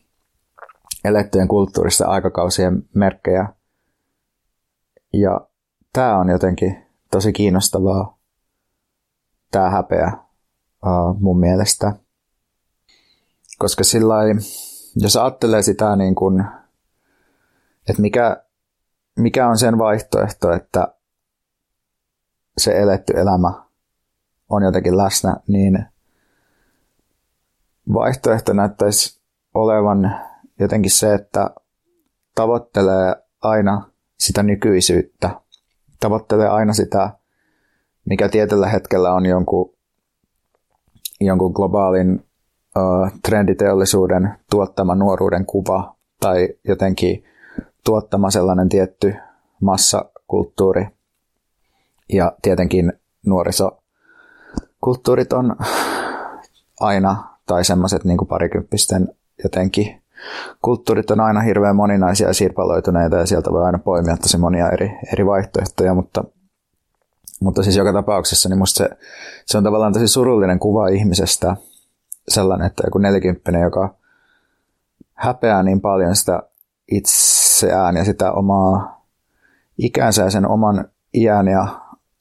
elettyjen 1.06 1.48
kulttuurissa 1.48 2.06
aikakausien 2.06 2.84
merkkejä. 2.94 3.54
Ja 5.14 5.48
tämä 5.94 6.20
on 6.20 6.30
jotenkin 6.30 6.88
tosi 7.12 7.34
kiinnostavaa, 7.34 8.18
tämä 9.51 9.70
häpeä 9.70 10.12
mun 11.20 11.39
mielestä. 11.39 11.96
Koska 13.58 13.84
sillä 13.84 14.16
jos 14.96 15.16
ajattelee 15.16 15.62
sitä 15.62 15.96
niin 15.96 16.16
kuin, 16.16 16.46
että 17.89 18.01
mikä, 18.01 18.44
mikä 19.18 19.48
on 19.48 19.58
sen 19.58 19.78
vaihtoehto, 19.78 20.51
että 20.51 20.94
se 22.58 22.80
eletty 22.80 23.13
elämä 23.13 23.63
on 24.50 24.63
jotenkin 24.63 24.98
läsnä, 24.98 25.36
niin 25.48 25.86
vaihtoehto 27.94 28.54
näyttäisi 28.54 29.22
olevan 29.54 30.16
jotenkin 30.60 30.92
se, 30.92 31.13
että 31.13 31.50
tavoittelee 32.36 33.16
aina 33.42 33.92
sitä 34.20 34.44
nykyisyyttä. 34.44 35.42
Tavoittelee 36.00 36.48
aina 36.48 36.74
sitä, 36.74 37.10
mikä 38.06 38.29
tietyllä 38.29 38.68
hetkellä 38.68 39.13
on 39.13 39.25
jonkun, 39.25 39.74
jonkun 41.22 41.51
globaalin 41.51 42.25
uh, 42.77 43.12
trenditeollisuuden 43.24 44.36
tuottama 44.50 44.96
nuoruuden 44.96 45.46
kuva 45.46 45.96
tai 46.20 46.50
jotenkin 46.68 47.24
tuottama 47.86 48.32
sellainen 48.32 48.70
tietty 48.70 49.15
massakulttuuri. 49.62 50.88
Ja 52.13 52.32
tietenkin 52.41 52.94
nuorisokulttuurit 53.25 55.34
on 55.34 55.56
aina 56.79 57.38
tai 57.46 57.65
semmoiset 57.65 58.03
niin 58.03 58.27
parikymppisten 58.29 59.08
jotenkin 59.44 59.99
kulttuurit 60.62 61.12
on 61.12 61.20
aina 61.20 61.42
hirveän 61.42 61.76
moninaisia 61.76 62.28
ja 62.28 62.34
sirpaloituneita 62.34 63.16
ja 63.16 63.26
sieltä 63.26 63.52
voi 63.52 63.64
aina 63.64 63.80
poimia 63.80 64.18
tosi 64.18 64.38
monia 64.38 64.70
eri, 64.70 65.00
eri 65.14 65.26
vaihtoehtoja, 65.26 65.94
mutta, 65.94 66.24
mutta 67.42 67.64
siis 67.64 67.78
joka 67.78 67.94
tapauksessa 67.94 68.50
niin 68.50 68.58
musta 68.58 68.78
se, 68.78 68.90
se 69.46 69.58
on 69.58 69.64
tavallaan 69.64 69.94
tosi 69.94 70.08
surullinen 70.08 70.60
kuva 70.60 70.88
ihmisestä 70.88 71.56
sellainen, 72.28 72.68
että 72.68 72.84
joku 72.86 72.98
nelikymppinen, 72.98 73.62
joka 73.62 73.96
häpeää 75.14 75.64
niin 75.64 75.82
paljon 75.82 76.16
sitä 76.16 76.44
itseään 76.92 77.96
ja 77.96 78.06
sitä 78.06 78.32
omaa 78.32 79.06
ikänsä 79.78 80.24
ja 80.24 80.32
sen 80.32 80.48
oman 80.48 80.86
iän 81.14 81.48
ja 81.48 81.68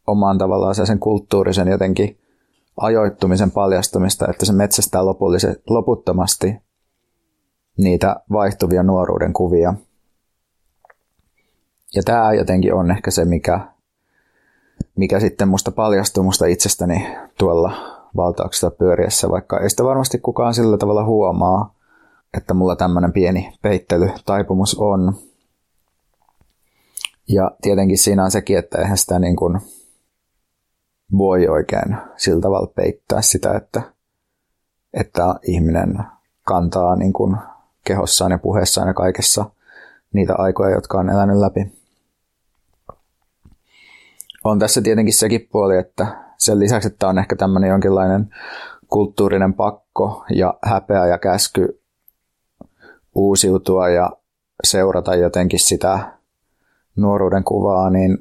oman 0.07 0.39
tavallaan 0.39 0.75
sen 0.75 0.99
kulttuurisen 0.99 1.69
jotenkin 1.69 2.19
ajoittumisen 2.77 3.51
paljastumista, 3.51 4.27
että 4.31 4.47
se 4.47 4.53
metsästää 4.53 5.05
loputtomasti 5.69 6.57
niitä 7.79 8.17
vaihtuvia 8.33 8.83
nuoruuden 8.83 9.33
kuvia. 9.33 9.75
Ja 11.95 12.03
tämä 12.03 12.33
jotenkin 12.33 12.75
on 12.75 12.91
ehkä 12.91 13.11
se, 13.11 13.25
mikä, 13.25 13.61
mikä 14.97 15.21
sitten 15.21 15.49
musta 15.49 15.73
paljastuu 15.73 16.25
musta 16.25 16.47
itsestäni 16.47 17.17
tuolla 17.39 17.99
valtauksesta 18.17 18.71
pyöriessä, 18.71 19.29
vaikka 19.29 19.61
ei 19.61 19.71
sitä 19.71 19.85
varmasti 19.85 20.19
kukaan 20.19 20.55
sillä 20.55 20.79
tavalla 20.79 21.05
huomaa, 21.05 21.75
että 22.37 22.55
mulla 22.55 22.77
tämmöinen 22.77 23.13
pieni 23.13 23.53
peittelytaipumus 23.63 24.75
on. 24.75 25.15
Ja 27.29 27.51
tietenkin 27.63 27.99
siinä 27.99 28.25
on 28.25 28.31
sekin, 28.31 28.59
että 28.59 28.79
eihän 28.79 28.99
sitä 28.99 29.19
niin 29.19 29.37
kuin 29.37 29.61
voi 31.19 31.49
oikein 31.49 31.97
sillä 32.17 32.41
tavalla 32.41 32.73
peittää 32.77 33.23
sitä, 33.23 33.57
että, 33.57 33.83
että 34.95 35.35
ihminen 35.43 35.99
kantaa 36.43 36.97
niin 36.97 37.13
kuin 37.13 37.37
kehossaan 37.89 38.31
ja 38.31 38.39
puheessaan 38.39 38.89
ja 38.89 38.95
kaikessa 38.95 39.51
niitä 40.13 40.35
aikoja, 40.39 40.75
jotka 40.75 40.99
on 40.99 41.11
elänyt 41.11 41.37
läpi. 41.37 41.73
On 44.45 44.59
tässä 44.59 44.83
tietenkin 44.83 45.15
sekin 45.15 45.49
puoli, 45.53 45.77
että 45.77 46.07
sen 46.39 46.59
lisäksi, 46.59 46.89
että 46.89 47.09
on 47.09 47.19
ehkä 47.19 47.37
tämmöinen 47.37 47.71
jonkinlainen 47.71 48.35
kulttuurinen 48.89 49.55
pakko 49.55 50.25
ja 50.35 50.55
häpeä 50.63 51.07
ja 51.07 51.19
käsky 51.19 51.81
uusiutua 53.15 53.89
ja 53.89 54.11
seurata 54.65 55.15
jotenkin 55.15 55.61
sitä 55.61 56.13
nuoruuden 56.97 57.45
kuvaa, 57.45 57.91
niin 57.91 58.19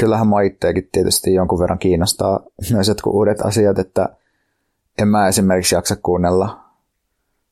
kyllähän 0.00 0.26
mua 0.26 0.40
itseäkin 0.40 0.88
tietysti 0.92 1.34
jonkun 1.34 1.58
verran 1.58 1.78
kiinnostaa 1.78 2.40
myös 2.72 2.88
jotkut 2.88 3.14
uudet 3.14 3.40
asiat, 3.40 3.78
että 3.78 4.08
en 4.98 5.08
mä 5.08 5.28
esimerkiksi 5.28 5.74
jaksa 5.74 5.96
kuunnella 5.96 6.69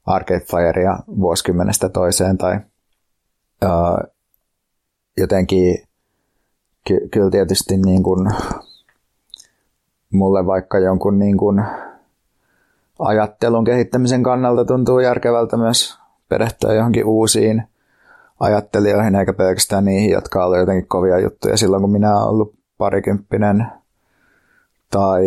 Arcade 0.09 0.41
Firea 0.41 0.99
vuosikymmenestä 1.21 1.89
toiseen 1.89 2.39
tai 2.39 2.57
uh, 3.65 4.13
jotenkin 5.17 5.89
ky- 6.87 7.09
kyllä 7.11 7.31
tietysti 7.31 7.77
niin 7.77 8.03
kuin 8.03 8.31
mulle 10.13 10.47
vaikka 10.47 10.79
jonkun 10.79 11.19
niin 11.19 11.37
kuin 11.37 11.65
ajattelun 12.99 13.65
kehittämisen 13.65 14.23
kannalta 14.23 14.65
tuntuu 14.65 14.99
järkevältä 15.01 15.57
myös 15.57 15.99
perehtyä 16.29 16.75
johonkin 16.75 17.05
uusiin 17.05 17.63
ajattelijoihin, 18.41 19.15
eikä 19.15 19.33
pelkästään 19.33 19.85
niihin, 19.85 20.11
jotka 20.11 20.45
olivat 20.45 20.61
jotenkin 20.61 20.89
kovia 20.89 21.19
juttuja 21.19 21.57
silloin, 21.57 21.83
kun 21.83 21.93
minä 21.93 22.17
olen 22.17 22.29
ollut 22.29 22.55
parikymppinen. 22.79 23.67
Tai, 24.91 25.23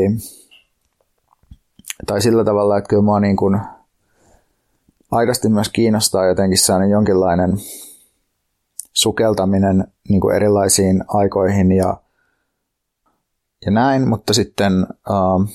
tai 2.06 2.22
sillä 2.22 2.44
tavalla, 2.44 2.78
että 2.78 2.88
kyllä 2.88 3.02
mua 3.02 3.20
niin 3.20 3.36
kuin 3.36 3.60
aidosti 5.12 5.50
myös 5.50 5.70
kiinnostaa 5.70 6.26
jotenkin 6.26 6.58
sellainen 6.58 6.90
jonkinlainen 6.90 7.54
sukeltaminen 8.94 9.88
niin 10.10 10.22
kuin 10.22 10.36
erilaisiin 10.36 11.04
aikoihin 11.08 11.72
ja, 11.72 11.98
ja 13.66 13.72
näin, 13.72 14.10
mutta 14.10 14.34
sitten, 14.34 14.74
uh, 15.10 15.50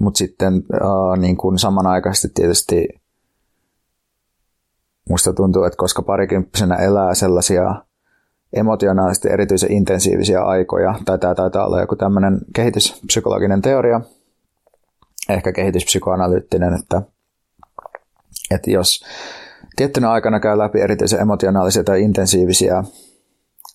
mutta 0.00 0.18
sitten 0.18 0.54
uh, 0.54 1.18
niin 1.18 1.36
kuin 1.36 1.58
samanaikaisesti 1.58 2.28
tietysti 2.34 2.88
musta 5.08 5.32
tuntuu, 5.32 5.64
että 5.64 5.76
koska 5.76 6.02
parikymppisenä 6.02 6.76
elää 6.76 7.14
sellaisia 7.14 7.74
emotionaalisesti 8.52 9.28
erityisen 9.32 9.72
intensiivisiä 9.72 10.42
aikoja, 10.42 10.94
tai 11.04 11.18
tämä 11.18 11.34
taitaa 11.34 11.66
olla 11.66 11.80
joku 11.80 11.96
tämmöinen 11.96 12.38
kehityspsykologinen 12.54 13.62
teoria, 13.62 14.00
ehkä 15.28 15.52
kehityspsykoanalyyttinen, 15.52 16.74
että, 16.74 17.02
että 18.50 18.70
jos 18.70 19.04
tiettynä 19.76 20.10
aikana 20.10 20.40
käy 20.40 20.58
läpi 20.58 20.80
erityisen 20.80 21.20
emotionaalisia 21.20 21.84
tai 21.84 22.02
intensiivisiä 22.02 22.84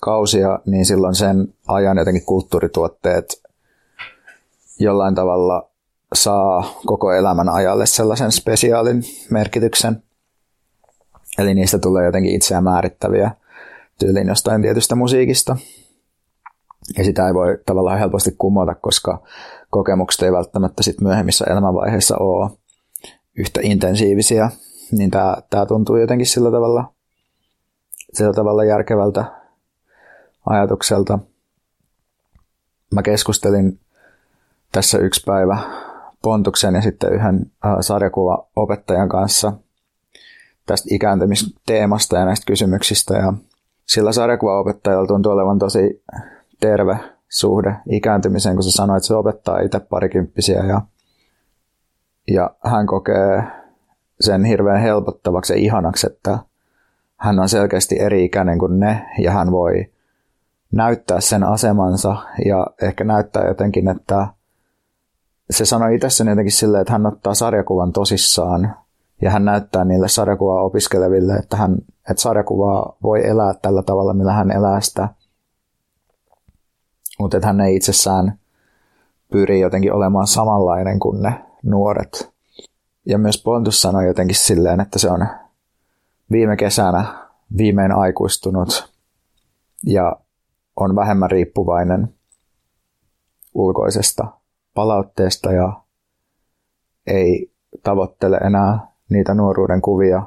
kausia, 0.01 0.59
niin 0.65 0.85
silloin 0.85 1.15
sen 1.15 1.53
ajan 1.67 1.97
jotenkin 1.97 2.25
kulttuurituotteet 2.25 3.45
jollain 4.79 5.15
tavalla 5.15 5.69
saa 6.13 6.79
koko 6.85 7.13
elämän 7.13 7.49
ajalle 7.49 7.85
sellaisen 7.85 8.31
spesiaalin 8.31 9.03
merkityksen. 9.29 10.03
Eli 11.37 11.53
niistä 11.53 11.79
tulee 11.79 12.05
jotenkin 12.05 12.35
itseään 12.35 12.63
määrittäviä 12.63 13.31
tyyliin 13.99 14.27
jostain 14.27 14.61
tietystä 14.61 14.95
musiikista. 14.95 15.57
Ja 16.97 17.03
sitä 17.03 17.27
ei 17.27 17.33
voi 17.33 17.57
tavallaan 17.65 17.99
helposti 17.99 18.35
kumota, 18.37 18.75
koska 18.75 19.23
kokemukset 19.69 20.21
ei 20.21 20.31
välttämättä 20.31 20.83
sit 20.83 21.01
myöhemmissä 21.01 21.45
elämänvaiheissa 21.49 22.17
ole 22.17 22.49
yhtä 23.37 23.59
intensiivisiä 23.63 24.49
niin 24.91 25.11
tämä, 25.11 25.37
tämä 25.49 25.65
tuntuu 25.65 25.97
jotenkin 25.97 26.27
sillä 26.27 26.51
tavalla, 26.51 26.93
sillä 28.13 28.33
tavalla 28.33 28.63
järkevältä 28.63 29.25
ajatukselta. 30.49 31.19
Mä 32.93 33.01
keskustelin 33.01 33.79
tässä 34.71 34.97
yksi 34.97 35.23
päivä 35.25 35.57
Pontuksen 36.21 36.75
ja 36.75 36.81
sitten 36.81 37.13
yhden 37.13 37.51
sarjakuvaopettajan 37.81 39.09
kanssa 39.09 39.53
tästä 40.65 40.87
ikääntymisteemasta 40.91 42.17
ja 42.17 42.25
näistä 42.25 42.45
kysymyksistä. 42.47 43.17
Ja 43.17 43.33
sillä 43.85 44.11
sarjakuvaopettajalla 44.11 45.07
tuntuu 45.07 45.31
olevan 45.31 45.59
tosi 45.59 46.03
terve 46.59 46.97
suhde 47.29 47.75
ikääntymiseen, 47.89 48.55
kun 48.55 48.63
se 48.63 48.71
sanoi, 48.71 48.97
että 48.97 49.07
se 49.07 49.15
opettaa 49.15 49.59
itse 49.59 49.79
parikymppisiä 49.79 50.63
ja, 50.63 50.81
ja 52.27 52.49
hän 52.63 52.87
kokee 52.87 53.43
sen 54.19 54.43
hirveän 54.43 54.81
helpottavaksi 54.81 55.53
ja 55.53 55.59
ihanaksi, 55.59 56.07
että 56.07 56.39
hän 57.17 57.39
on 57.39 57.49
selkeästi 57.49 57.99
eri 57.99 58.25
ikäinen 58.25 58.59
kuin 58.59 58.79
ne 58.79 59.05
ja 59.19 59.31
hän 59.31 59.51
voi 59.51 59.91
näyttää 60.71 61.21
sen 61.21 61.43
asemansa 61.43 62.15
ja 62.45 62.67
ehkä 62.81 63.03
näyttää 63.03 63.47
jotenkin, 63.47 63.87
että 63.89 64.27
se 65.49 65.65
sanoi 65.65 65.95
itsessäni 65.95 66.29
jotenkin 66.31 66.51
silleen, 66.51 66.81
että 66.81 66.93
hän 66.93 67.05
ottaa 67.05 67.33
sarjakuvan 67.33 67.93
tosissaan 67.93 68.75
ja 69.21 69.31
hän 69.31 69.45
näyttää 69.45 69.85
niille 69.85 70.07
sarjakuvaa 70.07 70.63
opiskeleville, 70.63 71.33
että, 71.35 71.57
hän, 71.57 71.75
että 72.09 72.21
sarjakuvaa 72.21 72.97
voi 73.03 73.27
elää 73.27 73.53
tällä 73.61 73.83
tavalla, 73.83 74.13
millä 74.13 74.33
hän 74.33 74.51
elää 74.51 74.81
sitä. 74.81 75.09
Mutta 77.19 77.37
että 77.37 77.47
hän 77.47 77.61
ei 77.61 77.75
itsessään 77.75 78.39
pyri 79.31 79.59
jotenkin 79.59 79.93
olemaan 79.93 80.27
samanlainen 80.27 80.99
kuin 80.99 81.21
ne 81.21 81.44
nuoret 81.65 82.33
ja 83.05 83.17
myös 83.17 83.43
Pontus 83.43 83.81
sanoi 83.81 84.07
jotenkin 84.07 84.35
silleen, 84.35 84.79
että 84.79 84.99
se 84.99 85.09
on 85.09 85.27
viime 86.31 86.57
kesänä 86.57 87.27
viimein 87.57 87.91
aikuistunut 87.91 88.93
ja 89.85 90.15
on 90.75 90.95
vähemmän 90.95 91.31
riippuvainen 91.31 92.13
ulkoisesta 93.53 94.27
palautteesta 94.73 95.51
ja 95.51 95.81
ei 97.07 97.51
tavoittele 97.83 98.37
enää 98.37 98.87
niitä 99.09 99.33
nuoruuden 99.33 99.81
kuvia, 99.81 100.23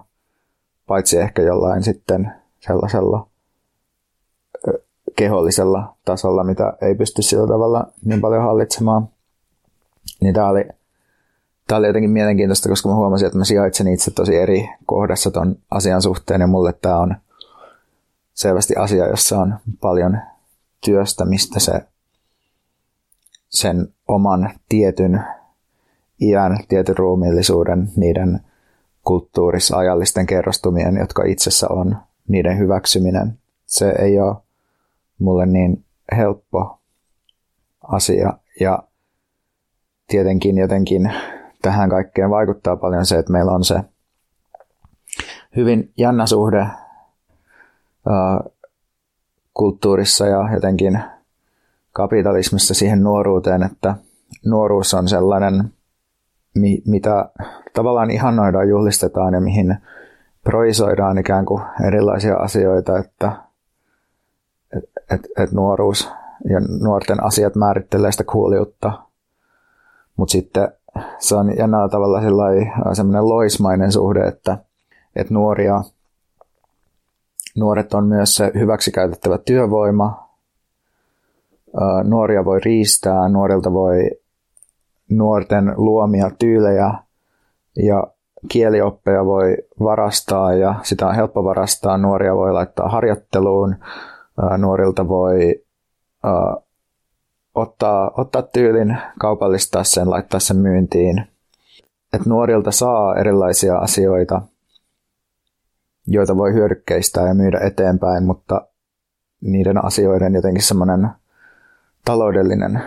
paitsi 0.87 1.18
ehkä 1.18 1.42
jollain 1.42 1.83
sitten 1.83 2.33
sellaisella 2.61 3.29
kehollisella 5.16 5.96
tasolla, 6.05 6.44
mitä 6.44 6.77
ei 6.81 6.94
pysty 6.94 7.22
sillä 7.22 7.46
tavalla 7.46 7.87
niin 8.05 8.20
paljon 8.20 8.42
hallitsemaan. 8.42 9.09
Niin 10.20 10.35
tämä 10.35 10.48
oli 10.48 10.68
Tämä 11.68 11.78
oli 11.78 11.87
jotenkin 11.87 12.11
mielenkiintoista, 12.11 12.68
koska 12.68 12.88
mä 12.88 12.94
huomasin, 12.94 13.26
että 13.26 13.38
mä 13.38 13.44
sijaitsen 13.44 13.88
itse 13.88 14.11
tosi 14.11 14.37
eri 14.37 14.68
kohdassa 14.87 15.31
ton 15.31 15.57
asian 15.70 16.02
suhteen 16.02 16.40
ja 16.40 16.46
mulle 16.46 16.72
tämä 16.72 16.98
on 16.98 17.16
selvästi 18.35 18.76
asia, 18.76 19.09
jossa 19.09 19.38
on 19.38 19.54
paljon 19.81 20.18
työstämistä 20.85 21.61
se 21.61 21.72
sen 23.48 23.88
oman 24.09 24.50
tietyn 24.68 25.24
iän, 26.20 26.59
tietyn 26.68 26.98
ruumiillisuuden, 26.98 27.88
niiden 27.96 28.40
kulttuuris-ajallisten 29.04 30.26
kerrostumien, 30.26 30.96
jotka 30.96 31.24
itsessä 31.24 31.66
on, 31.70 31.96
niiden 32.28 32.59
hyväksyminen. 32.59 33.38
Se 33.66 33.94
ei 33.98 34.20
ole 34.20 34.37
mulle 35.18 35.46
niin 35.46 35.85
helppo 36.16 36.78
asia 37.83 38.33
ja 38.61 38.83
tietenkin 40.07 40.59
jotenkin 40.59 41.12
tähän 41.62 41.90
kaikkeen 41.90 42.31
vaikuttaa 42.31 42.77
paljon 42.77 43.07
se, 43.07 43.18
että 43.18 43.33
meillä 43.33 43.53
on 43.53 43.64
se 43.64 43.81
hyvin 45.57 45.92
jännä 45.97 46.27
suhde 46.27 46.66
uh, 48.07 48.53
kulttuurissa 49.55 50.27
ja 50.27 50.53
jotenkin 50.55 51.01
kapitalismissa 51.92 52.75
siihen 52.75 53.03
nuoruuteen, 53.03 53.62
että 53.62 53.94
nuoruus 54.47 54.94
on 54.94 55.09
sellainen, 55.09 55.73
mi- 56.55 56.83
mitä 56.87 57.29
tavallaan 57.75 58.11
ihannoidaan, 58.11 58.68
juhlistetaan 58.68 59.35
ja 59.35 59.40
mihin 59.40 59.77
proisoidaan 60.44 61.18
ikään 61.18 61.47
kuin 61.47 61.62
erilaisia 61.87 62.37
asioita, 62.37 62.99
että 62.99 63.33
et, 64.77 64.85
et, 65.11 65.21
et 65.38 65.53
nuoruus 65.53 66.11
ja 66.44 66.61
nuorten 66.81 67.25
asiat 67.25 67.55
määrittelee 67.55 68.12
sitä 68.12 68.25
kuuliutta. 68.25 68.92
Mutta 70.16 70.33
sitten 70.33 70.73
se 71.19 71.37
on 71.37 71.57
jännällä 71.57 71.89
tavalla 71.89 72.21
sellainen 72.93 73.29
loismainen 73.29 73.93
suhde, 73.93 74.21
että, 74.21 74.59
että 75.17 75.35
nuoria, 75.35 75.81
nuoret 77.57 77.95
on 77.95 78.05
myös 78.05 78.35
se 78.35 78.53
hyväksikäytettävä 78.55 79.39
työvoima. 79.39 80.29
Nuoria 82.05 82.45
voi 82.45 82.61
riistää, 82.61 83.29
nuorilta 83.29 83.73
voi 83.73 84.11
nuorten 85.11 85.75
luomia 85.77 86.31
tyylejä 86.39 86.95
ja 87.77 88.05
kielioppeja 88.49 89.25
voi 89.25 89.57
varastaa 89.81 90.55
ja 90.55 90.75
sitä 90.83 91.07
on 91.07 91.15
helppo 91.15 91.45
varastaa. 91.45 91.99
Nuoria 91.99 92.37
voi 92.37 92.53
laittaa 92.53 92.89
harjoitteluun, 92.89 93.77
nuorilta 94.59 95.09
voi 95.09 95.65
ottaa, 97.61 98.11
ottaa 98.16 98.42
tyylin, 98.42 98.99
kaupallistaa 99.18 99.85
sen, 99.85 100.11
laittaa 100.11 100.40
sen 100.40 100.57
myyntiin. 100.57 101.27
Et 102.12 102.27
nuorilta 102.27 102.71
saa 102.73 103.16
erilaisia 103.16 103.77
asioita, 103.77 104.42
joita 106.07 106.37
voi 106.37 106.53
hyödykkeistää 106.53 107.29
ja 107.29 107.35
myydä 107.35 107.61
eteenpäin, 107.61 108.25
mutta 108.25 108.66
niiden 109.40 109.85
asioiden 109.85 110.35
jotenkin 110.35 110.62
semmoinen 110.62 111.09
taloudellinen 112.05 112.83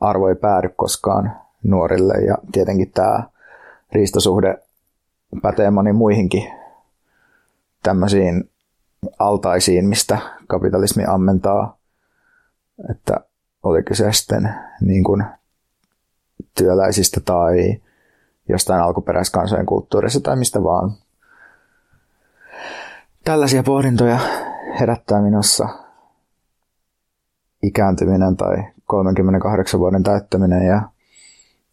arvo 0.00 0.28
ei 0.28 0.34
päädy 0.34 0.68
koskaan 0.76 1.32
nuorille. 1.62 2.14
Ja 2.14 2.38
tietenkin 2.52 2.90
tämä 2.90 3.22
riistosuhde 3.92 4.58
pätee 5.42 5.70
moniin 5.70 5.96
muihinkin 5.96 6.52
tämmöisiin 7.82 8.50
altaisiin, 9.18 9.88
mistä 9.88 10.18
kapitalismi 10.46 11.04
ammentaa, 11.08 11.78
että 12.90 13.20
oli 13.66 13.82
kyse 13.82 14.12
sitten 14.12 14.54
niin 14.80 15.04
kuin 15.04 15.24
työläisistä 16.58 17.20
tai 17.20 17.80
jostain 18.48 18.80
alkuperäiskansojen 18.80 19.66
kulttuurissa 19.66 20.20
tai 20.20 20.36
mistä 20.36 20.62
vaan. 20.62 20.90
Tällaisia 23.24 23.62
pohdintoja 23.62 24.18
herättää 24.80 25.22
minussa 25.22 25.68
ikääntyminen 27.62 28.36
tai 28.36 28.56
38 28.84 29.80
vuoden 29.80 30.02
täyttäminen 30.02 30.66
ja 30.66 30.82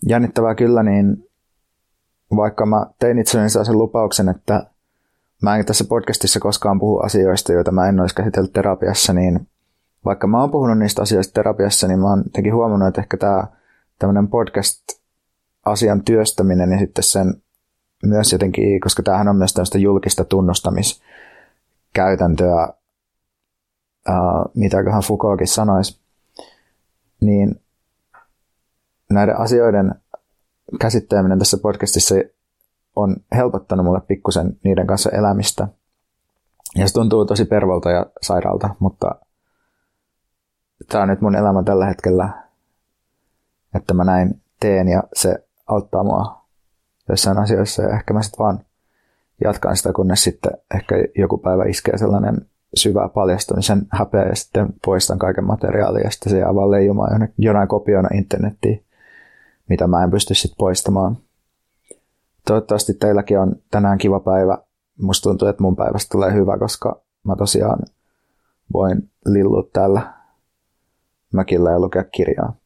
jännittävää 0.07 0.55
kyllä, 0.55 0.83
niin 0.83 1.29
vaikka 2.35 2.65
mä 2.65 2.85
tein 2.99 3.19
itselleni 3.19 3.49
sellaisen 3.49 3.77
lupauksen, 3.77 4.29
että 4.29 4.65
mä 5.41 5.55
en 5.55 5.65
tässä 5.65 5.85
podcastissa 5.89 6.39
koskaan 6.39 6.79
puhu 6.79 6.99
asioista, 6.99 7.53
joita 7.53 7.71
mä 7.71 7.89
en 7.89 7.99
olisi 7.99 8.15
käsitellyt 8.15 8.53
terapiassa, 8.53 9.13
niin 9.13 9.47
vaikka 10.05 10.27
mä 10.27 10.41
oon 10.41 10.51
puhunut 10.51 10.77
niistä 10.77 11.01
asioista 11.01 11.33
terapiassa, 11.33 11.87
niin 11.87 11.99
mä 11.99 12.09
oon 12.09 12.23
jotenkin 12.25 12.53
huomannut, 12.53 12.87
että 12.87 13.01
ehkä 13.01 13.17
tämä 13.17 13.47
tämmöinen 13.99 14.27
podcast-asian 14.27 16.03
työstäminen 16.03 16.71
ja 16.71 16.79
sitten 16.79 17.03
sen 17.03 17.43
myös 18.05 18.31
jotenkin, 18.31 18.81
koska 18.81 19.03
tämähän 19.03 19.27
on 19.27 19.35
myös 19.35 19.53
tämmöistä 19.53 19.77
julkista 19.77 20.25
tunnustamiskäytäntöä, 20.25 22.73
uh, 24.09 24.51
mitäköhän 24.53 25.03
Foucaultkin 25.03 25.47
sanoisi, 25.47 25.99
niin 27.21 27.61
näiden 29.09 29.37
asioiden 29.37 29.95
käsitteleminen 30.81 31.39
tässä 31.39 31.57
podcastissa 31.57 32.15
on 32.95 33.15
helpottanut 33.35 33.85
mulle 33.85 34.01
pikkusen 34.01 34.59
niiden 34.63 34.87
kanssa 34.87 35.09
elämistä. 35.09 35.67
Ja 36.75 36.87
se 36.87 36.93
tuntuu 36.93 37.25
tosi 37.25 37.45
pervolta 37.45 37.91
ja 37.91 38.05
sairaalta, 38.21 38.75
mutta 38.79 39.15
tämä 40.87 41.01
on 41.01 41.09
nyt 41.09 41.21
mun 41.21 41.35
elämä 41.35 41.63
tällä 41.63 41.85
hetkellä, 41.85 42.29
että 43.75 43.93
mä 43.93 44.03
näin 44.03 44.41
teen 44.59 44.87
ja 44.87 45.03
se 45.13 45.47
auttaa 45.67 46.03
mua 46.03 46.43
joissain 47.09 47.37
asioissa 47.37 47.83
ja 47.83 47.89
ehkä 47.89 48.13
mä 48.13 48.21
sitten 48.21 48.39
vaan 48.39 48.59
jatkan 49.43 49.77
sitä, 49.77 49.93
kunnes 49.93 50.23
sitten 50.23 50.51
ehkä 50.75 50.95
joku 51.15 51.37
päivä 51.37 51.63
iskee 51.63 51.97
sellainen 51.97 52.47
syvä 52.75 53.09
paljastumisen 53.09 53.81
häpeä 53.91 54.23
ja 54.23 54.35
sitten 54.35 54.73
poistan 54.85 55.19
kaiken 55.19 55.43
materiaalin 55.43 56.01
ja 56.03 56.11
sitten 56.11 56.31
se 56.31 56.39
jää 56.39 56.55
vaan 56.55 56.71
leijumaan 56.71 57.29
jonain 57.37 57.67
kopiona 57.67 58.09
internettiin, 58.13 58.83
mitä 59.69 59.87
mä 59.87 60.03
en 60.03 60.11
pysty 60.11 60.33
sitten 60.33 60.57
poistamaan. 60.57 61.17
Toivottavasti 62.47 62.93
teilläkin 62.93 63.39
on 63.39 63.55
tänään 63.71 63.97
kiva 63.97 64.19
päivä. 64.19 64.57
Musta 65.01 65.29
tuntuu, 65.29 65.47
että 65.47 65.63
mun 65.63 65.75
päivästä 65.75 66.09
tulee 66.11 66.33
hyvä, 66.33 66.57
koska 66.57 67.01
mä 67.23 67.35
tosiaan 67.35 67.79
voin 68.73 69.09
lillua 69.25 69.63
täällä 69.73 70.13
mökillä 71.33 71.71
ja 71.71 71.79
lukea 71.79 72.03
kirjaa. 72.03 72.62